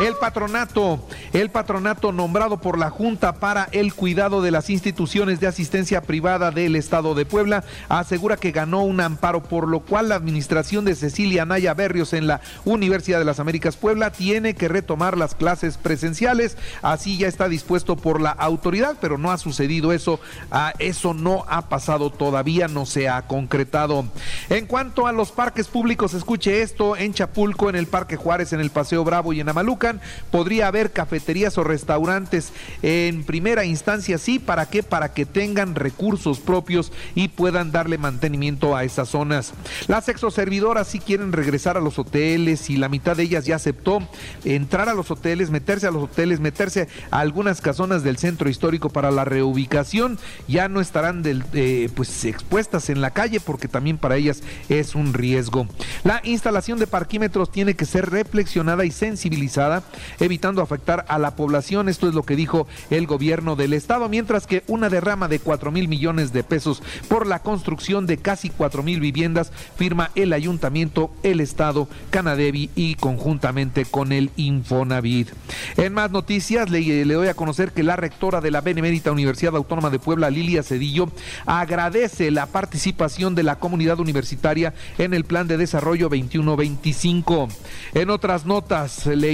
[0.00, 5.46] El patronato, el patronato nombrado por la Junta para el cuidado de las instituciones de
[5.46, 10.14] asistencia privada del Estado de Puebla asegura que ganó un amparo, por lo cual la
[10.14, 15.16] administración de Cecilia Naya Berrios en la Universidad de las Américas Puebla tiene que retomar
[15.16, 16.56] las clases presenciales.
[16.82, 20.20] Así ya está dispuesto por la autoridad, pero no ha sucedido eso.
[20.50, 24.04] Ah, eso no ha pasado todavía, no se ha concretado.
[24.48, 28.60] En cuanto a los parques públicos, escuche esto, en Chapulco, en el Parque Juárez, en
[28.60, 29.48] el Paseo Bravo y en
[30.30, 34.82] Podría haber cafeterías o restaurantes en primera instancia, sí, ¿para qué?
[34.82, 39.52] Para que tengan recursos propios y puedan darle mantenimiento a esas zonas.
[39.86, 44.00] Las exoservidoras sí quieren regresar a los hoteles y la mitad de ellas ya aceptó
[44.44, 48.90] entrar a los hoteles, meterse a los hoteles, meterse a algunas casonas del centro histórico
[48.90, 50.18] para la reubicación,
[50.48, 51.22] ya no estarán
[51.54, 55.66] eh, pues expuestas en la calle porque también para ellas es un riesgo.
[56.04, 59.59] La instalación de parquímetros tiene que ser reflexionada y sensibilizada
[60.18, 61.88] evitando afectar a la población.
[61.88, 65.70] Esto es lo que dijo el gobierno del estado, mientras que una derrama de 4
[65.70, 71.10] mil millones de pesos por la construcción de casi 4 mil viviendas firma el ayuntamiento,
[71.22, 75.28] el estado, Canadevi y conjuntamente con el Infonavit.
[75.76, 79.56] En más noticias, le, le doy a conocer que la rectora de la Benemérita Universidad
[79.56, 81.10] Autónoma de Puebla, Lilia Cedillo,
[81.46, 87.48] agradece la participación de la comunidad universitaria en el Plan de Desarrollo 21-25.
[87.94, 89.32] En otras notas, le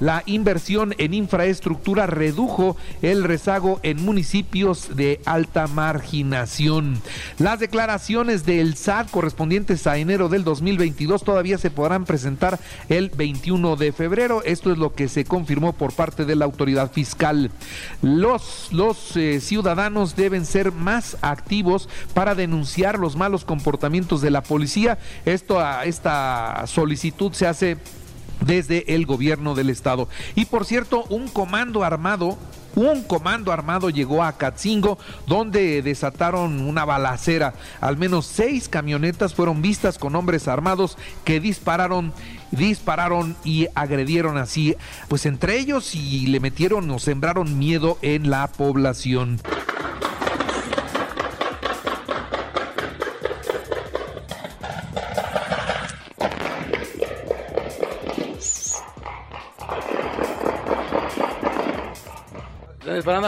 [0.00, 7.00] la inversión en infraestructura redujo el rezago en municipios de alta marginación.
[7.38, 13.76] Las declaraciones del SAT correspondientes a enero del 2022 todavía se podrán presentar el 21
[13.76, 14.42] de febrero.
[14.44, 17.50] Esto es lo que se confirmó por parte de la autoridad fiscal.
[18.02, 24.42] Los, los eh, ciudadanos deben ser más activos para denunciar los malos comportamientos de la
[24.42, 24.98] policía.
[25.24, 27.76] Esto, esta solicitud se hace
[28.40, 30.08] desde el gobierno del estado.
[30.34, 32.38] Y por cierto, un comando armado
[32.76, 37.54] un comando armado llegó a Catzingo, donde desataron una balacera.
[37.80, 42.12] Al menos seis camionetas fueron vistas con hombres armados que dispararon
[42.52, 44.76] dispararon y agredieron así,
[45.08, 49.40] pues entre ellos y le metieron o sembraron miedo en la población.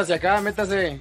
[0.01, 0.99] Hacia acá, métase.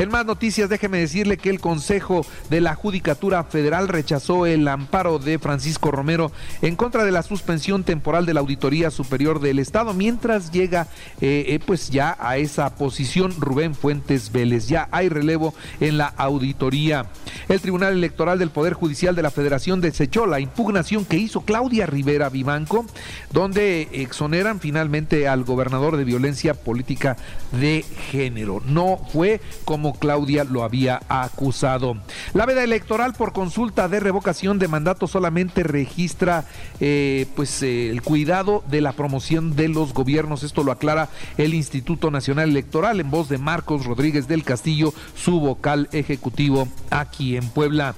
[0.00, 5.18] En más noticias, déjeme decirle que el Consejo de la Judicatura Federal rechazó el amparo
[5.18, 9.92] de Francisco Romero en contra de la suspensión temporal de la Auditoría Superior del Estado,
[9.92, 10.86] mientras llega
[11.20, 14.68] eh, eh, pues ya a esa posición Rubén Fuentes Vélez.
[14.68, 17.04] Ya hay relevo en la auditoría.
[17.50, 21.84] El Tribunal Electoral del Poder Judicial de la Federación desechó la impugnación que hizo Claudia
[21.84, 22.86] Rivera Vivanco,
[23.34, 27.18] donde exoneran finalmente al gobernador de violencia política
[27.52, 28.62] de género.
[28.64, 31.96] No fue como Claudia lo había acusado.
[32.34, 36.44] La veda electoral por consulta de revocación de mandato solamente registra
[36.80, 40.42] eh, pues eh, el cuidado de la promoción de los gobiernos.
[40.42, 45.40] Esto lo aclara el Instituto Nacional Electoral en voz de Marcos Rodríguez del Castillo, su
[45.40, 47.94] vocal ejecutivo aquí en Puebla.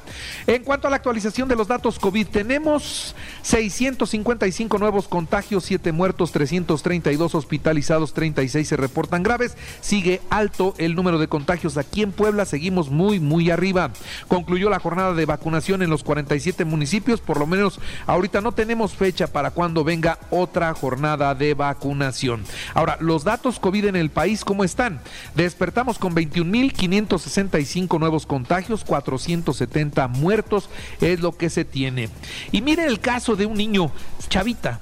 [0.46, 6.32] En cuanto a la actualización de los datos COVID, tenemos 655 nuevos contagios, 7 muertos,
[6.32, 9.56] 332 hospitalizados, 36 se reportan graves.
[9.80, 13.90] Sigue alto el número de contagios aquí en Puebla, seguimos muy, muy arriba.
[14.28, 18.92] Concluyó la jornada de vacunación en los 47 municipios, por lo menos ahorita no tenemos
[18.94, 22.44] fecha para cuando venga otra jornada de vacunación.
[22.74, 25.00] Ahora, los datos COVID en el país, ¿cómo están?
[25.34, 30.68] Despertamos con 21.565 nuevos contagios, 470 muertos,
[31.00, 32.08] es lo que se tiene.
[32.50, 33.90] Y miren el caso de un niño,
[34.28, 34.80] Chavita.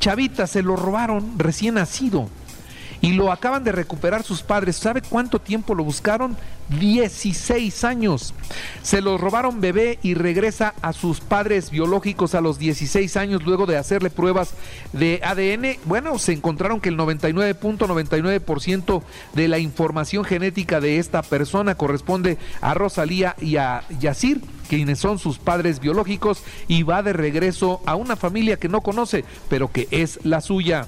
[0.00, 2.28] Chavita se lo robaron recién nacido
[3.00, 4.76] y lo acaban de recuperar sus padres.
[4.76, 6.36] ¿Sabe cuánto tiempo lo buscaron?
[6.80, 8.34] 16 años.
[8.82, 13.66] Se lo robaron bebé y regresa a sus padres biológicos a los 16 años luego
[13.66, 14.54] de hacerle pruebas
[14.92, 15.78] de ADN.
[15.84, 19.02] Bueno, se encontraron que el 99.99%
[19.34, 25.18] de la información genética de esta persona corresponde a Rosalía y a Yacir quienes son
[25.18, 29.88] sus padres biológicos y va de regreso a una familia que no conoce, pero que
[29.90, 30.86] es la suya.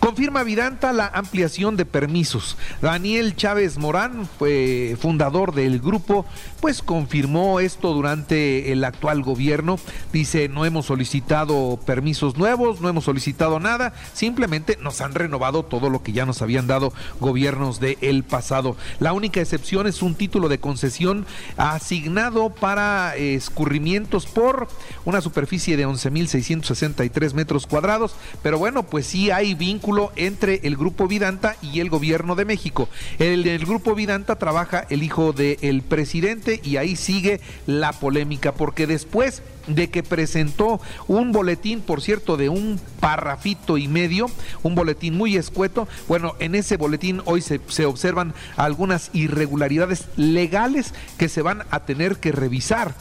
[0.00, 2.56] Confirma Vidanta la ampliación de permisos.
[2.80, 6.26] Daniel Chávez Morán, fue fundador del grupo,
[6.60, 9.78] pues confirmó esto durante el actual gobierno.
[10.12, 15.90] Dice, no hemos solicitado permisos nuevos, no hemos solicitado nada, simplemente nos han renovado todo
[15.90, 18.76] lo que ya nos habían dado gobiernos del pasado.
[18.98, 24.68] La única excepción es un título de concesión asignado para escurrimientos por
[25.04, 31.08] una superficie de 11.663 metros cuadrados, pero bueno, pues sí hay vínculo entre el Grupo
[31.08, 32.90] Vidanta y el gobierno de México.
[33.18, 39.42] El, Grupo Vidanta trabaja el hijo del presidente y ahí sigue la polémica, porque después
[39.66, 44.26] de que presentó un boletín, por cierto, de un parrafito y medio,
[44.62, 45.88] un boletín muy escueto.
[46.08, 52.16] Bueno, en ese boletín hoy se, observan algunas irregularidades legales que se van a tener
[52.16, 52.94] que revisar.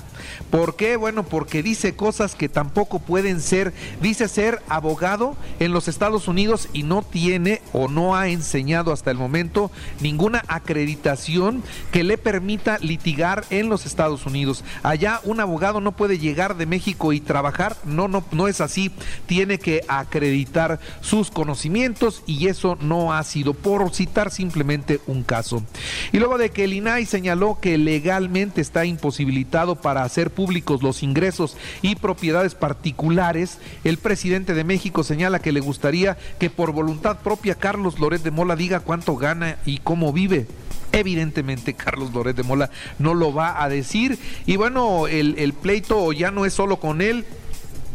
[0.50, 0.98] ¿Por qué?
[0.98, 6.70] Bueno, porque dice cosas que tampoco pueden ser, dice ser abogado en los Estados Unidos
[6.74, 12.78] y no tiene o no ha enseñado hasta el momento ninguna acreditación que le permita
[12.80, 14.64] litigar en los Estados Unidos.
[14.84, 18.92] Allá un abogado no puede llegar de México y trabajar, no, no, no es así,
[19.26, 25.64] tiene que acreditar sus conocimientos y eso no ha sido, por citar simplemente un caso.
[26.12, 31.01] Y luego de que el INAI señaló que legalmente está imposibilitado para hacer públicos los
[31.01, 37.18] ingresos y propiedades particulares, el presidente de México señala que le gustaría que por voluntad
[37.21, 40.45] propia Carlos Loret de Mola diga cuánto gana y cómo vive.
[40.92, 42.69] Evidentemente Carlos Loret de Mola
[43.00, 44.19] no lo va a decir.
[44.45, 47.25] Y bueno, el, el pleito ya no es solo con él,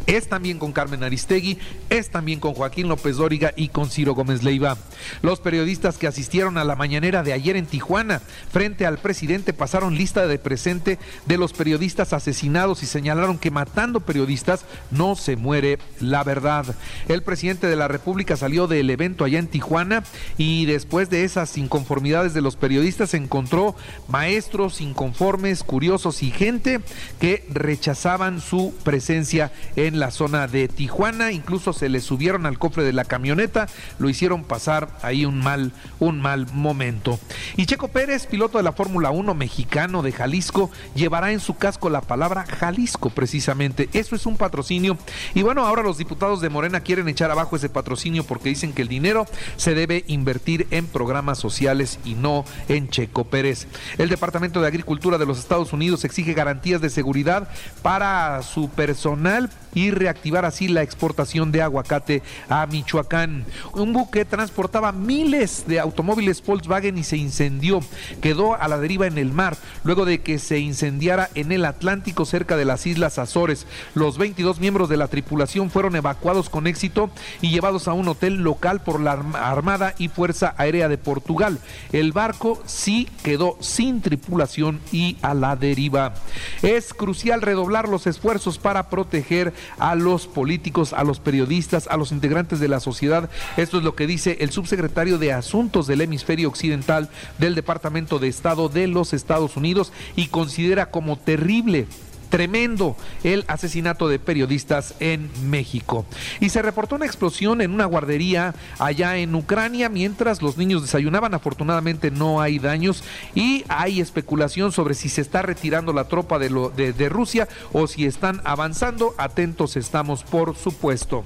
[0.09, 1.59] es también con Carmen Aristegui,
[1.91, 4.79] es también con Joaquín López Dóriga y con Ciro Gómez Leiva.
[5.21, 9.97] Los periodistas que asistieron a la mañanera de ayer en Tijuana frente al presidente pasaron
[9.97, 15.79] lista de presente de los periodistas asesinados y señalaron que matando periodistas no se muere
[16.01, 16.75] la verdad.
[17.09, 20.05] El presidente de la República salió del evento allá en Tijuana
[20.39, 23.77] y después de esas inconformidades de los periodistas encontró
[24.09, 26.81] maestros inconformes, curiosos y gente
[27.21, 32.83] que rechazaban su presencia en la zona de Tijuana, incluso se le subieron al cofre
[32.83, 33.69] de la camioneta,
[33.99, 37.19] lo hicieron pasar ahí un mal, un mal momento.
[37.57, 41.91] Y Checo Pérez, piloto de la Fórmula 1 mexicano de Jalisco, llevará en su casco
[41.91, 43.89] la palabra Jalisco precisamente.
[43.93, 44.99] Eso es un patrocinio.
[45.35, 48.83] Y bueno, ahora los diputados de Morena quieren echar abajo ese patrocinio porque dicen que
[48.83, 53.67] el dinero se debe invertir en programas sociales y no en Checo Pérez.
[53.99, 57.49] El Departamento de Agricultura de los Estados Unidos exige garantías de seguridad
[57.83, 63.45] para su personal y reactivar así la exportación de aguacate a Michoacán.
[63.75, 67.81] Un buque transportaba miles de automóviles Volkswagen y se incendió.
[68.21, 72.25] Quedó a la deriva en el mar luego de que se incendiara en el Atlántico
[72.25, 73.67] cerca de las Islas Azores.
[73.95, 77.11] Los 22 miembros de la tripulación fueron evacuados con éxito
[77.41, 81.61] y llevados a un hotel local por la Armada y Fuerza Aérea de Portugal.
[81.93, 86.15] El barco sí quedó sin tripulación y a la deriva.
[86.63, 92.13] Es crucial redoblar los esfuerzos para proteger a los políticos, a los periodistas, a los
[92.13, 93.31] integrantes de la sociedad.
[93.57, 98.29] Esto es lo que dice el subsecretario de Asuntos del Hemisferio Occidental del Departamento de
[98.29, 101.87] Estado de los Estados Unidos y considera como terrible
[102.29, 106.05] tremendo el asesinato de periodistas en México.
[106.41, 111.35] Y se reportó una explosión en una guardería allá en Ucrania mientras los niños desayunaban.
[111.35, 113.03] Afortunadamente no hay daños
[113.35, 118.41] y hay especulación sobre si se está retirando la tropa de, Rusia o si están
[118.45, 119.15] avanzando.
[119.19, 121.25] Atentos estamos, por supuesto.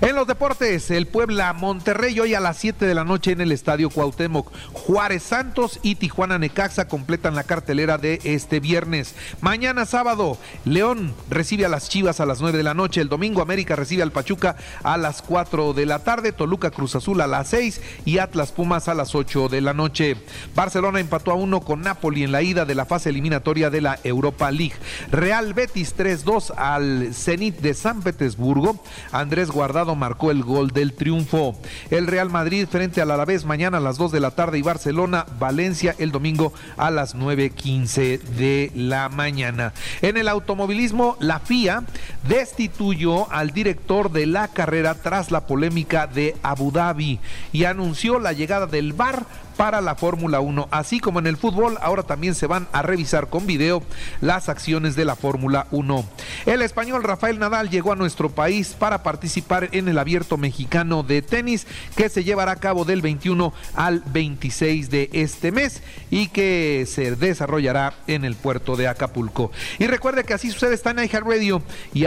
[0.00, 3.52] En los deportes, el Puebla Monterrey hoy a las 7 de la noche en el
[3.52, 4.50] Estadio Cuauhtémoc.
[4.72, 9.14] Juárez Santos y Tijuana Necaxa completan la cartelera de este viernes.
[9.40, 10.29] Mañana sábado,
[10.64, 13.00] León recibe a las Chivas a las 9 de la noche.
[13.00, 16.32] El domingo América recibe al Pachuca a las 4 de la tarde.
[16.32, 20.16] Toluca Cruz Azul a las 6 y Atlas Pumas a las 8 de la noche.
[20.54, 23.98] Barcelona empató a 1 con Napoli en la ida de la fase eliminatoria de la
[24.04, 24.74] Europa League.
[25.10, 28.82] Real Betis 3-2 al Zenit de San Petersburgo.
[29.12, 31.56] Andrés Guardado marcó el gol del triunfo.
[31.90, 35.26] El Real Madrid frente al Alavés mañana a las 2 de la tarde y Barcelona
[35.38, 39.72] Valencia el domingo a las 9:15 de la mañana.
[40.02, 41.82] En el automovilismo, la FIA
[42.28, 47.18] destituyó al director de la carrera tras la polémica de Abu Dhabi
[47.52, 49.26] y anunció la llegada del VAR
[49.60, 50.68] para la Fórmula 1.
[50.70, 53.82] Así como en el fútbol, ahora también se van a revisar con video
[54.22, 56.02] las acciones de la Fórmula 1.
[56.46, 61.20] El español Rafael Nadal llegó a nuestro país para participar en el abierto mexicano de
[61.20, 66.86] tenis que se llevará a cabo del 21 al 26 de este mes y que
[66.88, 69.52] se desarrollará en el puerto de Acapulco.
[69.78, 71.62] Y recuerde que así sucede está en iHeartRadio
[71.92, 72.06] y